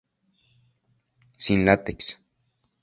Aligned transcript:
Sin 1.37 1.63
látex. 1.63 2.17